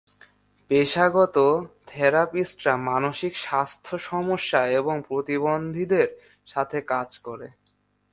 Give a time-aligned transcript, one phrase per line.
[0.69, 1.37] পেশাগত
[1.87, 6.09] থেরাপিস্টরা মানসিক স্বাস্থ্য সমস্যা এবং প্রতিবন্ধীদের
[6.45, 7.47] সাথে কাজ করে।